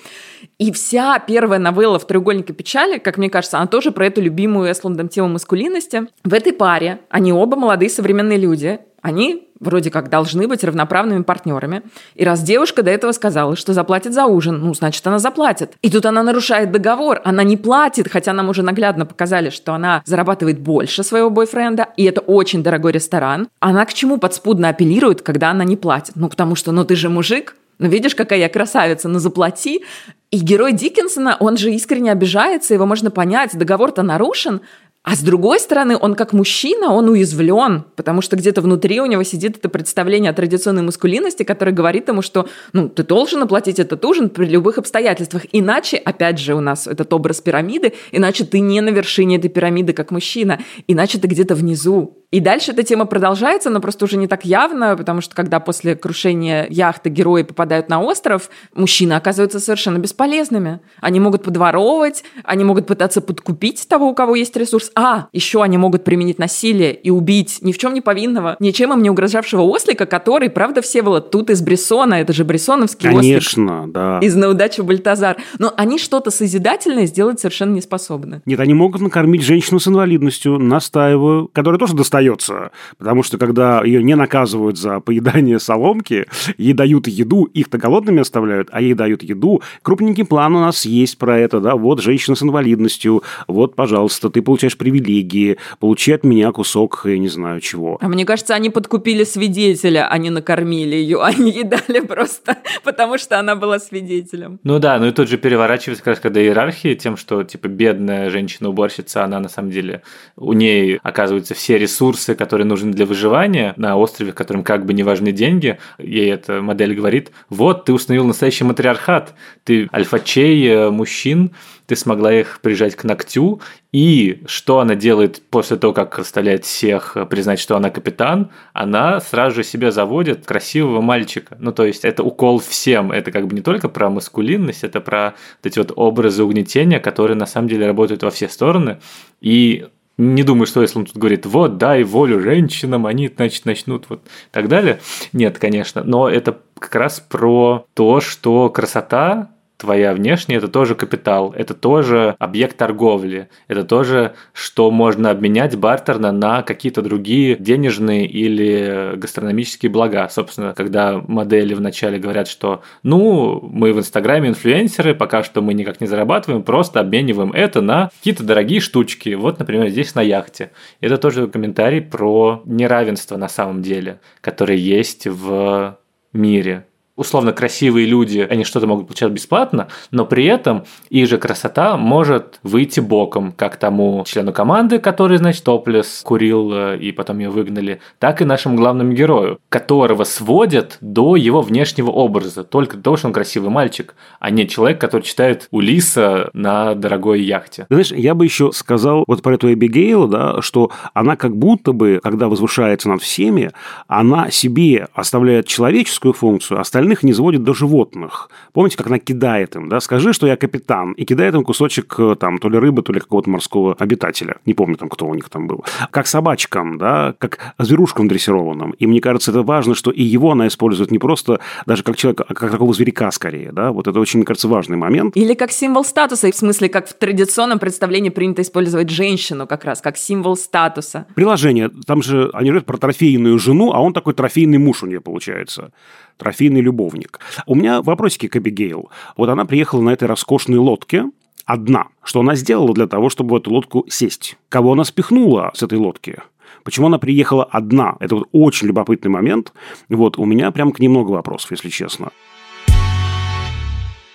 [0.58, 4.72] И вся первая новелла в «Треугольнике печали», как мне кажется, она тоже про эту любимую
[4.72, 6.04] Эслундом тему маскулинности.
[6.24, 11.84] В этой паре они оба молодые современные люди, они вроде как должны быть равноправными партнерами.
[12.16, 15.74] И раз девушка до этого сказала, что заплатит за ужин, ну, значит, она заплатит.
[15.82, 20.02] И тут она нарушает договор, она не платит, хотя нам уже наглядно показали, что она
[20.06, 23.48] зарабатывает больше своего бойфренда, и это очень дорогой ресторан.
[23.60, 26.16] Она к чему подспудно апеллирует, когда она не платит?
[26.16, 29.84] Ну, потому что, ну, ты же мужик, ну, видишь, какая я красавица, ну заплати.
[30.32, 34.62] И герой Диккенсона, он же искренне обижается, его можно понять, договор-то нарушен,
[35.02, 39.24] а с другой стороны, он как мужчина, он уязвлен, потому что где-то внутри у него
[39.24, 44.04] сидит это представление о традиционной мускулинности, которое говорит ему, что ну, ты должен оплатить этот
[44.04, 45.44] ужин при любых обстоятельствах.
[45.54, 49.94] Иначе, опять же, у нас этот образ пирамиды, иначе ты не на вершине этой пирамиды
[49.94, 52.18] как мужчина, иначе ты где-то внизу.
[52.32, 55.96] И дальше эта тема продолжается, но просто уже не так явно, потому что когда после
[55.96, 60.80] крушения яхты герои попадают на остров, мужчины оказываются совершенно бесполезными.
[61.02, 64.56] Они могут подворовывать, они могут пытаться подкупить того, у кого есть
[64.96, 69.02] А, еще они могут применить насилие и убить ни в чем не повинного, ничем им
[69.02, 73.94] не угрожавшего ослика, который, правда, все было тут из Брессона, это же брессоновский Конечно, ослик.
[73.94, 74.20] да.
[74.20, 75.38] Из «На удачу Бальтазар».
[75.58, 78.42] Но они что-то созидательное сделать совершенно не способны.
[78.46, 82.72] Нет, они могут накормить женщину с инвалидностью, настаиваю, которая тоже достает остается.
[82.98, 86.26] Потому что когда ее не наказывают за поедание соломки,
[86.58, 89.62] ей дают еду, их-то голодными оставляют, а ей дают еду.
[89.82, 94.42] Крупненький план у нас есть про это, да, вот женщина с инвалидностью, вот, пожалуйста, ты
[94.42, 98.00] получаешь привилегии, получи от меня кусок, я не знаю чего.
[98.02, 103.38] А мне кажется, они подкупили свидетеля, они накормили ее, они ей дали просто, потому что
[103.38, 104.60] она была свидетелем.
[104.64, 108.30] Ну да, ну и тут же переворачивается как раз когда иерархия тем, что типа бедная
[108.30, 110.02] женщина-уборщица, она на самом деле,
[110.36, 115.04] у ней оказываются все ресурсы, которые нужны для выживания на острове, которым как бы не
[115.04, 119.34] важны деньги, ей эта модель говорит, вот, ты установил настоящий матриархат,
[119.66, 121.52] ты альфачей э, мужчин,
[121.90, 127.18] ты смогла их прижать к ногтю, и что она делает после того, как расстреляет всех,
[127.18, 131.58] э, признать, что она капитан, она сразу же себе заводит красивого мальчика.
[131.60, 133.12] Ну, то есть, это укол всем.
[133.12, 137.36] Это как бы не только про маскулинность, это про вот эти вот образы угнетения, которые
[137.36, 139.00] на самом деле работают во все стороны.
[139.42, 139.88] И
[140.20, 144.22] Не думаю, что если он тут говорит, вот, дай волю женщинам, они, значит, начнут вот
[144.52, 145.00] так далее.
[145.32, 149.50] Нет, конечно, но это как раз про то, что красота
[149.80, 156.34] твоя внешняя, это тоже капитал, это тоже объект торговли, это тоже, что можно обменять бартерно
[156.34, 160.28] на какие-то другие денежные или гастрономические блага.
[160.30, 166.02] Собственно, когда модели вначале говорят, что ну, мы в Инстаграме инфлюенсеры, пока что мы никак
[166.02, 169.34] не зарабатываем, просто обмениваем это на какие-то дорогие штучки.
[169.36, 170.72] Вот, например, здесь на яхте.
[171.00, 175.98] Это тоже комментарий про неравенство на самом деле, которое есть в
[176.34, 176.86] мире
[177.20, 182.60] условно красивые люди, они что-то могут получать бесплатно, но при этом их же красота может
[182.64, 188.00] выйти боком, как тому члену команды, который, значит, топлес курил э, и потом ее выгнали,
[188.20, 193.28] так и нашему главному герою, которого сводят до его внешнего образа, только до того, что
[193.28, 197.86] он красивый мальчик, а не человек, который читает Улиса на дорогой яхте.
[197.90, 202.20] Знаешь, я бы еще сказал вот про эту Эбигейл, да, что она как будто бы,
[202.24, 203.72] когда возвышается над всеми,
[204.08, 208.50] она себе оставляет человеческую функцию, остальные остальных не сводит до животных.
[208.74, 210.00] Помните, как она кидает им, да?
[210.00, 213.20] Скажи, что я капитан, и кидает им кусочек э, там то ли рыбы, то ли
[213.20, 214.58] какого-то морского обитателя.
[214.66, 215.84] Не помню там, кто у них там был.
[216.12, 218.92] Как собачкам, да, как зверушкам дрессированным.
[219.02, 222.46] И мне кажется, это важно, что и его она использует не просто даже как человека,
[222.48, 223.92] а как такого зверька скорее, да?
[223.92, 225.36] Вот это очень, мне кажется, важный момент.
[225.38, 230.02] Или как символ статуса, в смысле, как в традиционном представлении принято использовать женщину как раз,
[230.02, 231.26] как символ статуса.
[231.36, 231.90] Приложение.
[232.06, 235.92] Там же они говорят про трофейную жену, а он такой трофейный муж у нее получается
[236.40, 237.40] трофейный любовник.
[237.68, 239.10] У меня вопросики к Эбигейл.
[239.38, 241.26] Вот она приехала на этой роскошной лодке,
[241.66, 242.08] одна.
[242.24, 244.58] Что она сделала для того, чтобы в эту лодку сесть?
[244.70, 246.40] Кого она спихнула с этой лодки?
[246.84, 248.16] Почему она приехала одна?
[248.20, 249.74] Это вот очень любопытный момент.
[250.08, 252.32] Вот у меня прям к ней вопросов, если честно.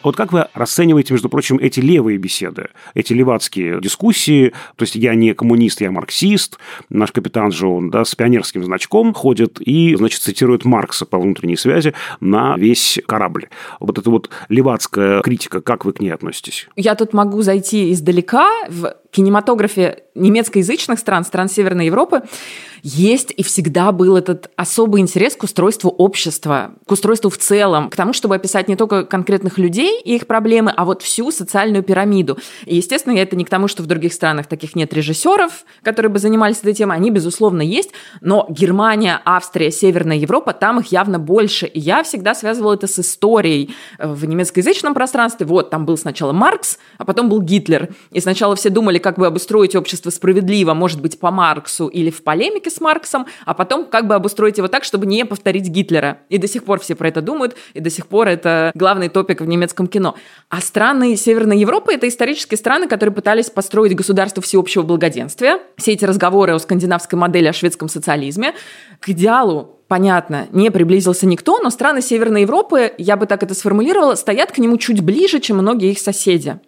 [0.04, 4.50] Вот как вы расцениваете, между прочим, эти левые беседы, эти левацкие дискуссии?
[4.76, 6.58] То есть я не коммунист, я марксист.
[6.90, 11.56] Наш капитан же, он да, с пионерским значком ходит и, значит, цитирует Маркса по внутренней
[11.56, 13.48] связи на весь корабль.
[13.80, 16.68] Вот эта вот левацкая критика, как вы к ней относитесь?
[16.76, 22.22] Я тут могу зайти издалека в кинематографе немецкоязычных стран, стран Северной Европы,
[22.82, 27.96] есть и всегда был этот особый интерес к устройству общества, к устройству в целом, к
[27.96, 32.38] тому, чтобы описать не только конкретных людей и их проблемы, а вот всю социальную пирамиду.
[32.66, 36.18] И, естественно, это не к тому, что в других странах таких нет режиссеров, которые бы
[36.18, 41.66] занимались этой темой, они, безусловно, есть, но Германия, Австрия, Северная Европа, там их явно больше.
[41.66, 45.46] И я всегда связывала это с историей в немецкоязычном пространстве.
[45.46, 47.88] Вот, там был сначала Маркс, а потом был Гитлер.
[48.10, 52.22] И сначала все думали, как бы обустроить общество справедливо, может быть, по Марксу или в
[52.22, 56.20] полемике с Марксом, а потом как бы обустроить его так, чтобы не повторить Гитлера.
[56.30, 59.42] И до сих пор все про это думают, и до сих пор это главный топик
[59.42, 60.14] в немецком кино.
[60.48, 65.58] А страны Северной Европы– это исторические страны, которые пытались построить государство всеобщего благоденствия.
[65.76, 68.54] Все эти разговоры о скандинавской модели, о шведском социализме
[69.00, 74.14] к идеалу понятно, не приблизился никто, но страны Северной Европы, я бы так это сформулировала,
[74.14, 76.58] стоят к нему чуть ближе, чем многие их соседи.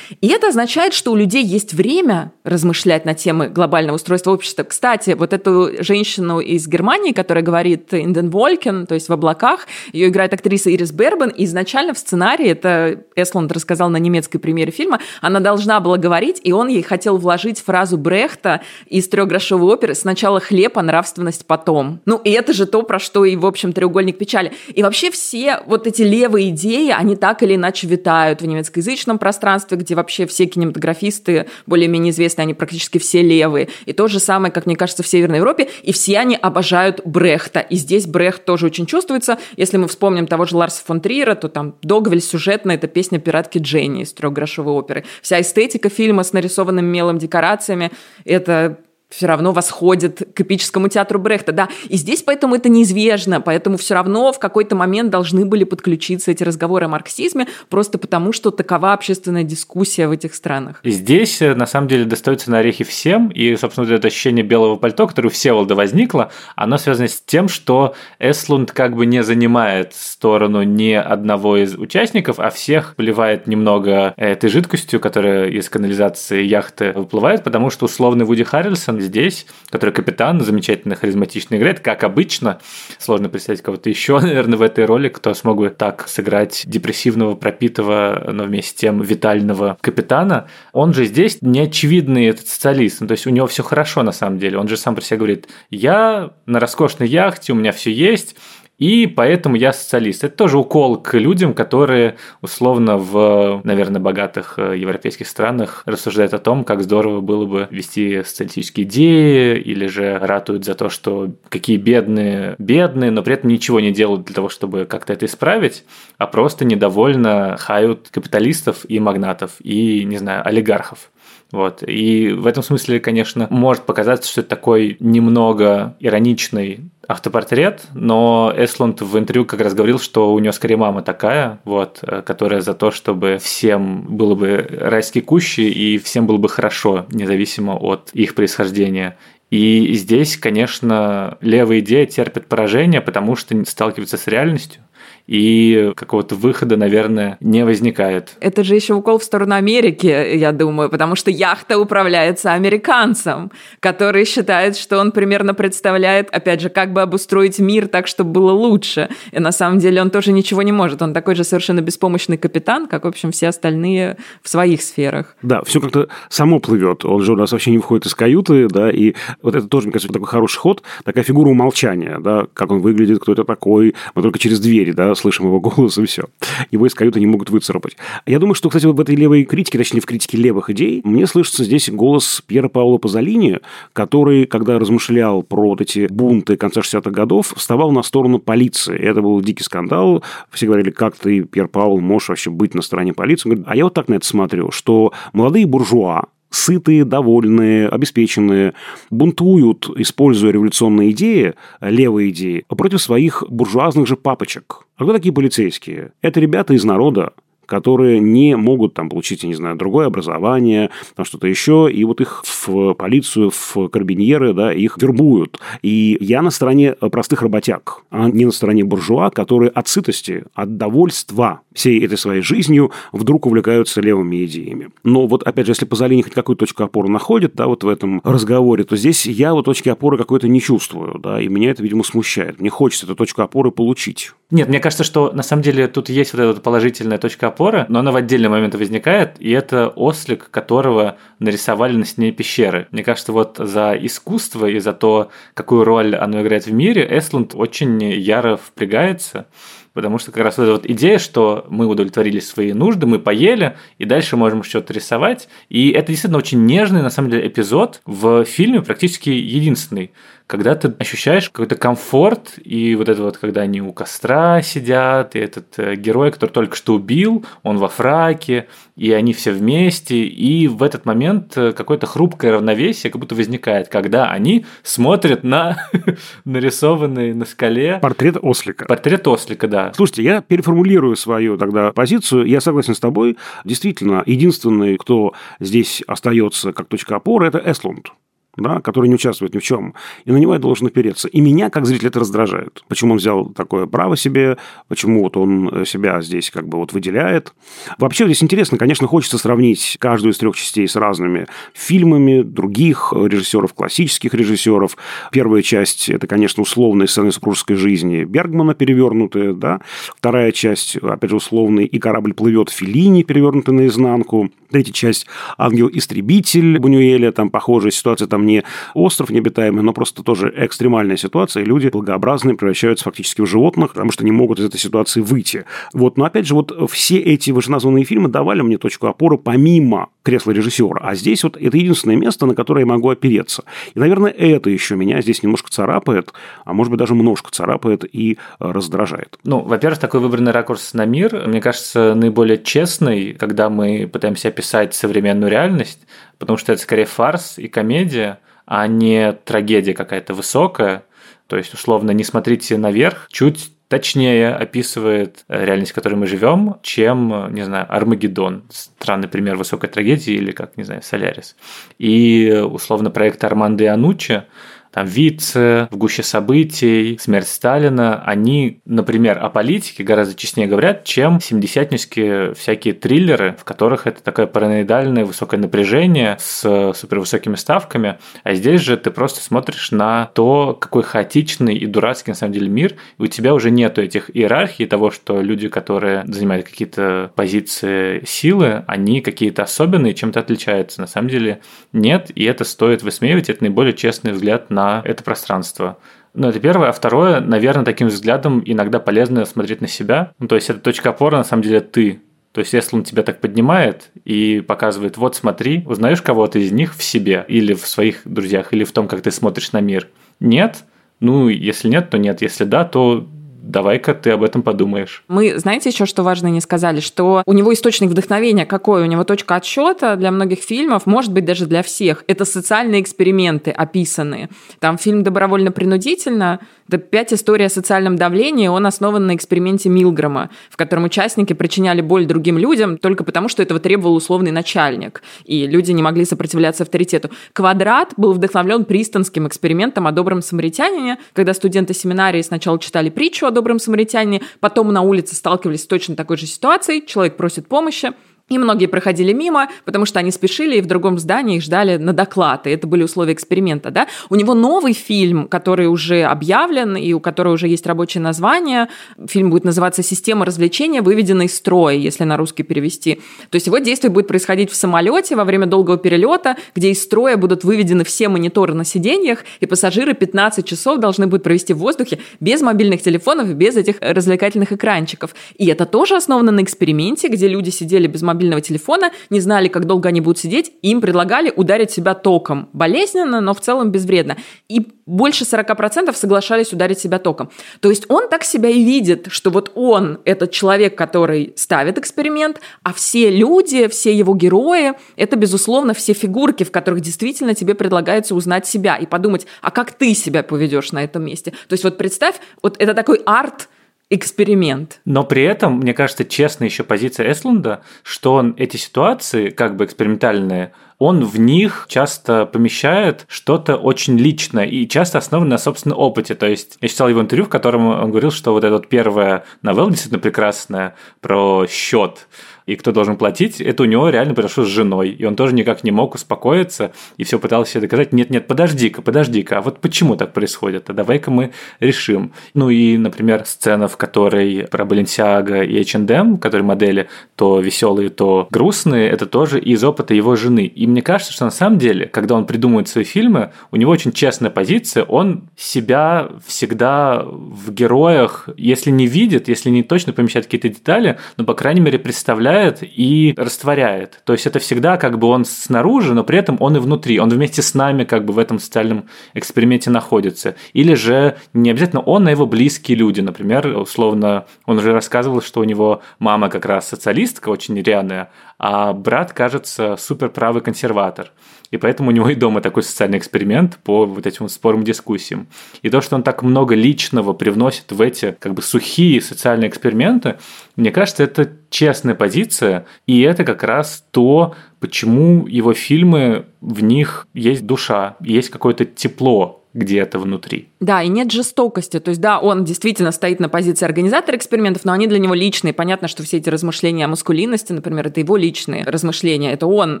[0.20, 4.64] И это означает, что у людей есть время размышлять на темы глобального устройства общества.
[4.64, 10.08] Кстати, вот эту женщину из Германии, которая говорит Инден Волкен, то есть в облаках, ее
[10.08, 15.00] играет актриса Ирис Бербен, и изначально в сценарии, это Эсланд рассказал на немецкой премьере фильма,
[15.20, 20.40] она должна была говорить, и он ей хотел вложить фразу Брехта из трехгрошовой оперы «Сначала
[20.40, 22.00] хлеб, а нравственность потом».
[22.04, 24.52] Ну, и это же то, про что и, в общем, треугольник печали.
[24.74, 29.76] И вообще все вот эти левые идеи, они так или иначе витают в немецкоязычном пространстве,
[29.76, 33.68] где вообще все кинематографисты более-менее известные, они практически все левые.
[33.84, 35.68] И то же самое, как мне кажется, в Северной Европе.
[35.82, 37.60] И все они обожают Брехта.
[37.60, 39.38] И здесь Брехт тоже очень чувствуется.
[39.56, 43.58] Если мы вспомним того же Ларса фон Триера, то там Догвель сюжетно это песня пиратки
[43.58, 45.04] Дженни из трехгрошовой оперы.
[45.22, 47.90] Вся эстетика фильма с нарисованным мелом декорациями–
[48.24, 48.78] это
[49.10, 51.68] все равно восходит к эпическому театру Брехта, да.
[51.88, 56.44] И здесь поэтому это неизбежно, поэтому все равно в какой-то момент должны были подключиться эти
[56.44, 60.80] разговоры о марксизме, просто потому что такова общественная дискуссия в этих странах.
[60.84, 65.06] Здесь, э, на самом деле, достается на орехи всем, и, собственно, это ощущение белого пальто,
[65.06, 70.62] которое у Всеволода возникло, оно связано с тем, что Эслунд как бы не занимает сторону
[70.62, 77.42] ни одного из участников, а всех поливает немного этой жидкостью, которая из канализации яхты выплывает,
[77.42, 82.60] потому что условный Вуди Харрельсон здесь, который капитан, замечательно харизматично играет, как обычно.
[82.98, 88.30] Сложно представить кого-то еще, наверное, в этой роли, кто смог бы так сыграть депрессивного, пропитого,
[88.32, 90.48] но вместе с тем витального капитана.
[90.72, 94.38] Он же здесь неочевидный этот социалист, ну, то есть у него все хорошо на самом
[94.38, 94.58] деле.
[94.58, 98.36] Он же сам про себя говорит, я на роскошной яхте, у меня все есть,
[98.80, 100.24] и поэтому я социалист.
[100.24, 106.38] Это тоже укол к людям, которые условно в, наверное, богатых э, европейских странах рассуждают о
[106.38, 111.76] том, как здорово было бы вести социалистические идеи, или же ратуют за то, что какие
[111.76, 115.84] бедные, бедные, но при этом ничего не делают для того, чтобы как-то это исправить,
[116.16, 121.10] а просто недовольно хают капиталистов и магнатов, и, не знаю, олигархов.
[121.52, 121.82] Вот.
[121.86, 129.00] И в этом смысле, конечно, может показаться, что это такой немного ироничный автопортрет, но Эслунд
[129.00, 132.74] в интервью как раз говорил, что у него скорее мама такая, вот, э, которая за
[132.74, 138.34] то, чтобы всем было бы райские кущи и всем было бы хорошо, независимо от их
[138.34, 139.16] происхождения.
[139.50, 144.82] И здесь, конечно, левая идея терпит поражение, потому что сталкивается с реальностью
[145.26, 148.36] и какого-то выхода, наверное, не возникает.
[148.40, 154.24] Это же еще укол в сторону Америки, я думаю, потому что яхта управляется американцем, который
[154.24, 159.08] считает, что он примерно представляет, опять же, как бы обустроить мир так, чтобы было лучше.
[159.32, 161.02] И на самом деле он тоже ничего не может.
[161.02, 165.36] Он такой же совершенно беспомощный капитан, как, в общем, все остальные в своих сферах.
[165.42, 167.04] Да, все как-то само плывет.
[167.04, 169.92] Он же у нас вообще не выходит из каюты, да, и вот это тоже, мне
[169.92, 174.22] кажется, такой хороший ход, такая фигура умолчания, да, как он выглядит, кто это такой, мы
[174.22, 176.24] только через двери, да, слышим его голос, и все.
[176.70, 177.96] Его из каюты не могут выцарапать.
[178.26, 181.64] Я думаю, что, кстати, в этой левой критике, точнее, в критике левых идей, мне слышится
[181.64, 183.60] здесь голос Пьера Паула Пазолини,
[183.92, 188.98] который, когда размышлял про вот эти бунты конца 60-х годов, вставал на сторону полиции.
[188.98, 190.22] Это был дикий скандал.
[190.50, 193.48] Все говорили, как ты, Пьер Паул, можешь вообще быть на стороне полиции?
[193.48, 198.74] Он говорит, а я вот так на это смотрю, что молодые буржуа, сытые, довольные, обеспеченные,
[199.10, 204.86] бунтуют, используя революционные идеи, левые идеи, против своих буржуазных же папочек.
[204.96, 206.12] А кто такие полицейские?
[206.20, 207.32] Это ребята из народа,
[207.70, 212.20] которые не могут там получить, я не знаю, другое образование, там что-то еще, и вот
[212.20, 215.60] их в полицию, в карбиньеры, да, их вербуют.
[215.82, 220.76] И я на стороне простых работяг, а не на стороне буржуа, которые от сытости, от
[220.78, 224.88] довольства всей этой своей жизнью вдруг увлекаются левыми идеями.
[225.04, 228.20] Но вот, опять же, если Пазолини хоть какую-то точку опоры находит, да, вот в этом
[228.24, 232.02] разговоре, то здесь я вот точки опоры какой-то не чувствую, да, и меня это, видимо,
[232.02, 232.60] смущает.
[232.60, 234.32] Мне хочется эту точку опоры получить.
[234.50, 237.98] Нет, мне кажется, что на самом деле тут есть вот эта положительная точка опоры, но
[237.98, 242.88] она в отдельный момент возникает, и это ослик, которого нарисовали на стене пещеры.
[242.90, 247.54] Мне кажется, вот за искусство и за то, какую роль оно играет в мире, Эслунд
[247.54, 249.46] очень яро впрягается.
[249.92, 253.76] Потому что как раз вот эта вот идея, что мы удовлетворили свои нужды, мы поели,
[253.98, 255.48] и дальше можем что-то рисовать.
[255.68, 260.12] И это действительно очень нежный, на самом деле, эпизод в фильме, практически единственный
[260.50, 265.38] когда ты ощущаешь какой-то комфорт, и вот это вот, когда они у костра сидят, и
[265.38, 270.66] этот э, герой, который только что убил, он во фраке, и они все вместе, и
[270.66, 275.86] в этот момент э, какое-то хрупкое равновесие как будто возникает, когда они смотрят на
[276.44, 278.00] нарисованный на скале...
[278.02, 278.86] Портрет ослика.
[278.86, 279.92] Портрет ослика, да.
[279.94, 282.46] Слушайте, я переформулирую свою тогда позицию.
[282.46, 283.38] Я согласен с тобой.
[283.64, 288.08] Действительно, единственный, кто здесь остается как точка опоры, это Эслунд
[288.56, 291.28] да, который не участвует ни в чем, и на него я должен опереться.
[291.28, 292.82] И меня, как зритель, это раздражает.
[292.88, 294.56] Почему он взял такое право себе,
[294.88, 297.54] почему вот он себя здесь как бы вот выделяет.
[297.98, 303.74] Вообще здесь интересно, конечно, хочется сравнить каждую из трех частей с разными фильмами других режиссеров,
[303.74, 304.96] классических режиссеров.
[305.32, 309.80] Первая часть– это, конечно, условные сцены супружеской жизни Бергмана, перевернутые, да.
[310.16, 314.50] Вторая часть, опять же, условный «И корабль плывет» Филини, перевернутый наизнанку.
[314.70, 315.26] Третья часть
[315.58, 321.66] «Ангел-истребитель» Бунюэля, там похожая ситуация, там не остров необитаемый, но просто тоже экстремальная ситуация, и
[321.66, 325.64] люди благообразные превращаются фактически в животных, потому что не могут из этой ситуации выйти.
[325.92, 330.52] Вот, но опять же, вот все эти вышеназванные фильмы давали мне точку опоры помимо кресла
[330.52, 333.64] режиссера, а здесь вот это единственное место, на которое я могу опереться.
[333.94, 336.32] И, наверное, это еще меня здесь немножко царапает,
[336.64, 339.38] а может быть даже немножко царапает и раздражает.
[339.44, 344.94] Ну, во-первых, такой выбранный ракурс на мир, мне кажется, наиболее честный, когда мы пытаемся описать
[344.94, 346.00] современную реальность,
[346.40, 351.04] потому что это скорее фарс и комедия, а не трагедия какая-то высокая.
[351.46, 357.52] То есть, условно, не смотрите наверх, чуть точнее описывает реальность, в которой мы живем, чем,
[357.52, 358.64] не знаю, Армагеддон.
[358.70, 361.56] Странный пример высокой трагедии или, как, не знаю, Солярис.
[361.98, 364.44] И, условно, проект Армандо и Ануччи
[364.90, 371.40] там Вице, в гуще событий, смерть Сталина, они, например, о политике гораздо честнее говорят, чем
[371.40, 378.80] семидесятнические всякие триллеры, в которых это такое параноидальное высокое напряжение с супервысокими ставками, а здесь
[378.80, 383.22] же ты просто смотришь на то, какой хаотичный и дурацкий на самом деле мир, и
[383.22, 389.20] у тебя уже нету этих иерархий того, что люди, которые занимают какие-то позиции силы, они
[389.20, 391.00] какие-то особенные, чем-то отличаются.
[391.00, 391.60] На самом деле
[391.92, 395.98] нет, и это стоит высмеивать, это наиболее честный взгляд на на это пространство.
[396.32, 396.88] Ну, это первое.
[396.88, 400.32] А второе, наверное, таким взглядом иногда полезно смотреть на себя.
[400.38, 402.22] Ну, то есть, это точка опоры, на самом деле, ты.
[402.52, 406.96] То есть, если он тебя так поднимает и показывает, вот смотри, узнаешь кого-то из них
[406.96, 410.08] в себе или в своих друзьях, или в том, как ты смотришь на мир.
[410.40, 410.84] Нет?
[411.20, 412.42] Ну, если нет, то нет.
[412.42, 413.28] Если да, то
[413.62, 415.24] давай-ка ты об этом подумаешь.
[415.28, 419.24] Мы, знаете, еще что важно не сказали, что у него источник вдохновения какой, у него
[419.24, 422.24] точка отсчета для многих фильмов, может быть, даже для всех.
[422.26, 424.48] Это социальные эксперименты описанные.
[424.78, 430.76] Там фильм «Добровольно-принудительно», это пять историй о социальном давлении, он основан на эксперименте Милгрома, в
[430.76, 435.92] котором участники причиняли боль другим людям только потому, что этого требовал условный начальник, и люди
[435.92, 437.30] не могли сопротивляться авторитету.
[437.52, 443.52] «Квадрат» был вдохновлен пристонским экспериментом о добром самаритянине, когда студенты семинарии сначала читали притчу о
[443.52, 448.12] добром самаритянине, потом на улице сталкивались с точно такой же ситуацией, человек просит помощи,
[448.50, 452.12] и многие проходили мимо, потому что они спешили и в другом здании их ждали на
[452.12, 452.66] доклад.
[452.66, 453.90] И это были условия эксперимента.
[453.90, 454.08] Да?
[454.28, 458.88] У него новый фильм, который уже объявлен и у которого уже есть рабочее название.
[459.28, 463.20] Фильм будет называться «Система развлечения, выведена из строя», если на русский перевести.
[463.50, 467.36] То есть его действие будет происходить в самолете во время долгого перелета, где из строя
[467.36, 472.18] будут выведены все мониторы на сиденьях, и пассажиры 15 часов должны будут провести в воздухе
[472.40, 475.36] без мобильных телефонов, без этих развлекательных экранчиков.
[475.56, 479.68] И это тоже основано на эксперименте, где люди сидели без мобильных мобильного телефона, не знали,
[479.68, 482.70] как долго они будут сидеть, и им предлагали ударить себя током.
[482.72, 484.36] Болезненно, но в целом безвредно.
[484.68, 487.50] И больше 40% соглашались ударить себя током.
[487.80, 492.60] То есть он так себя и видит, что вот он этот человек, который ставит эксперимент,
[492.82, 498.34] а все люди, все его герои, это, безусловно, все фигурки, в которых действительно тебе предлагается
[498.34, 501.50] узнать себя и подумать, а как ты себя поведешь на этом месте.
[501.68, 503.68] То есть вот представь, вот это такой арт–
[504.10, 505.00] эксперимент.
[505.04, 509.84] Но при этом, мне кажется, честная еще позиция Эслунда, что он эти ситуации, как бы
[509.84, 516.34] экспериментальные, он в них часто помещает что-то очень личное и часто основано на собственном опыте.
[516.34, 519.44] То есть я читал его интервью, в котором он говорил, что вот эта вот первая
[519.62, 522.28] новелла действительно прекрасная про счет,
[522.70, 525.10] и кто должен платить, это у него реально произошло с женой.
[525.10, 528.12] И он тоже никак не мог успокоиться и все пытался себе доказать.
[528.12, 530.88] Нет, нет, подожди-ка, подожди-ка, а вот почему так происходит?
[530.88, 531.50] А давай-ка мы
[531.80, 532.32] решим.
[532.54, 538.46] Ну и, например, сцена, в которой про Balenciaga и H&M, которые модели то веселые, то
[538.52, 540.66] грустные, это тоже из опыта его жены.
[540.66, 544.12] И мне кажется, что на самом деле, когда он придумывает свои фильмы, у него очень
[544.12, 550.68] честная позиция, он себя всегда в героях, если не видит, если не точно помещает какие-то
[550.68, 554.20] детали, но, по крайней мере, представляет поглощает и растворяет.
[554.24, 557.18] То есть это всегда как бы он снаружи, но при этом он и внутри.
[557.18, 560.54] Он вместе с нами как бы в этом социальном эксперименте находится.
[560.72, 563.20] Или же не обязательно он, а его близкие люди.
[563.20, 568.92] Например, условно, он уже рассказывал, что у него мама как раз социалистка, очень рьяная, а
[568.92, 571.32] брат, кажется, супер правый консерватор.
[571.70, 575.46] И поэтому у него и дома такой социальный эксперимент по вот этим спорам, дискуссиям.
[575.82, 580.38] И то, что он так много личного привносит в эти как бы сухие социальные эксперименты,
[580.76, 587.26] мне кажется, это честная позиция, и это как раз то, почему его фильмы, в них
[587.34, 590.68] есть душа, есть какое-то тепло, где-то внутри.
[590.80, 592.00] Да, и нет жестокости.
[592.00, 595.72] То есть, да, он действительно стоит на позиции организатора экспериментов, но они для него личные.
[595.72, 599.52] Понятно, что все эти размышления о маскулинности, например, это его личные размышления.
[599.52, 600.00] Это он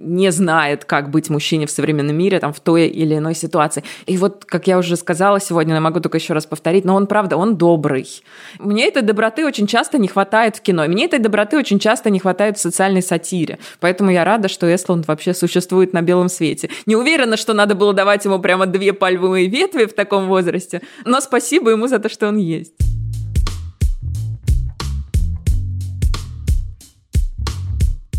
[0.00, 3.84] не знает, как быть мужчине в современном мире, там, в той или иной ситуации.
[4.06, 7.06] И вот, как я уже сказала сегодня, я могу только еще раз повторить, но он,
[7.06, 8.08] правда, он добрый.
[8.58, 10.86] Мне этой доброты очень часто не хватает в кино.
[10.86, 13.58] Мне этой доброты очень часто не хватает в социальной сатире.
[13.80, 16.70] Поэтому я рада, что Эсланд вообще существует на белом свете.
[16.86, 20.80] Не уверена, что надо было давать ему прямо две пальмовые ветви в таком возрасте.
[21.04, 22.74] Но спасибо ему за то, что он есть.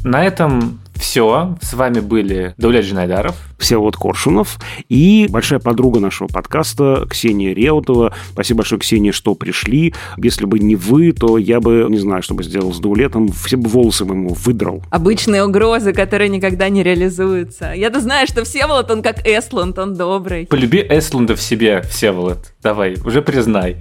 [0.03, 1.57] На этом все.
[1.61, 3.35] С вами были Давлет Джинайдаров.
[3.57, 8.13] Всеволод Коршунов и большая подруга нашего подкаста Ксения Реутова.
[8.31, 9.93] Спасибо большое, Ксения, что пришли.
[10.17, 13.29] Если бы не вы, то я бы, не знаю, что бы сделал с Даулетом.
[13.29, 14.81] Все бы волосы бы ему выдрал.
[14.91, 17.73] Обычные угрозы, которые никогда не реализуются.
[17.73, 20.47] Я-то знаю, что Всеволод, он как Эсланд, он добрый.
[20.47, 22.53] Полюби Эсланда в себе, Всеволод.
[22.61, 23.77] Давай, уже признай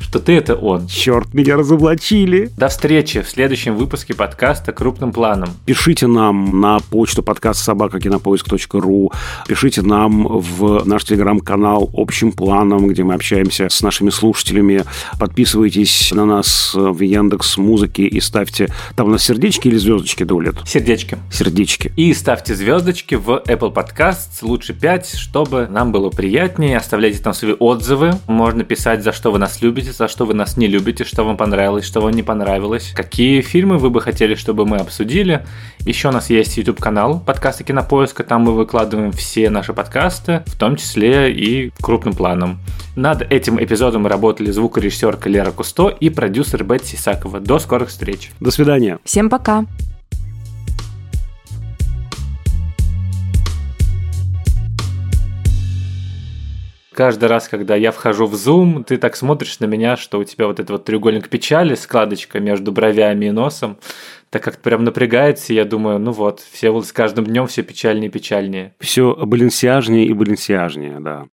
[0.00, 0.86] что ты это он.
[0.88, 2.50] Черт, меня разоблачили.
[2.56, 5.50] До встречи в следующем выпуске подкаста «Крупным планом».
[5.66, 9.12] Пишите нам на почту подкаст собакакинопоиск.ру.
[9.46, 14.84] Пишите нам в наш телеграм-канал «Общим планом», где мы общаемся с нашими слушателями.
[15.18, 18.68] Подписывайтесь на нас в Яндекс Музыке и ставьте...
[18.96, 20.56] Там у нас сердечки или звездочки, Дулет?
[20.66, 21.18] Сердечки.
[21.30, 21.92] Сердечки.
[21.96, 26.76] И ставьте звездочки в Apple Podcasts, лучше 5, чтобы нам было приятнее.
[26.76, 28.14] Оставляйте там свои отзывы.
[28.26, 31.24] Можно писать, за что вы нас любите, любите, за что вы нас не любите, что
[31.24, 35.44] вам понравилось, что вам не понравилось, какие фильмы вы бы хотели, чтобы мы обсудили.
[35.80, 40.76] Еще у нас есть YouTube-канал подкасты Кинопоиска, там мы выкладываем все наши подкасты, в том
[40.76, 42.58] числе и крупным планом.
[42.96, 47.40] Над этим эпизодом работали звукорежиссерка Лера Кусто и продюсер Бетси Сакова.
[47.40, 48.30] До скорых встреч.
[48.40, 48.98] До свидания.
[49.04, 49.64] Всем пока.
[57.00, 60.46] Каждый раз, когда я вхожу в Zoom, ты так смотришь на меня, что у тебя
[60.46, 63.78] вот этот вот треугольник печали, складочка между бровями и носом,
[64.28, 67.62] так как прям напрягается, и я думаю, ну вот, все вот с каждым днем все
[67.62, 68.74] печальнее и печальнее.
[68.80, 71.24] Все баленсиажнее и баленсиажнее, да.